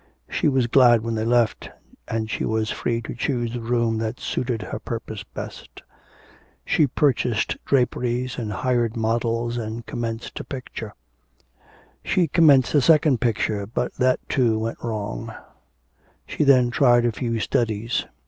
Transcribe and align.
She 0.31 0.47
was 0.47 0.65
glad 0.65 1.01
when 1.03 1.13
they 1.13 1.23
left, 1.25 1.69
and 2.07 2.27
she 2.27 2.43
was 2.43 2.71
free 2.71 3.03
to 3.03 3.13
choose 3.13 3.53
the 3.53 3.61
room 3.61 3.99
that 3.99 4.19
suited 4.19 4.63
her 4.63 4.79
purpose 4.79 5.23
best. 5.23 5.83
She 6.65 6.87
purchased 6.87 7.57
draperies, 7.65 8.39
and 8.39 8.51
hired 8.51 8.97
models, 8.97 9.57
and 9.57 9.85
commenced 9.85 10.39
a 10.39 10.43
picture. 10.43 10.95
She 12.03 12.27
commenced 12.27 12.73
a 12.73 12.81
second 12.81 13.21
picture, 13.21 13.67
but 13.67 13.93
that 13.93 14.19
too 14.27 14.57
went 14.57 14.83
wrong; 14.83 15.35
she 16.25 16.45
then 16.45 16.71
tried 16.71 17.05
a 17.05 17.11
few 17.11 17.39
studies. 17.39 18.07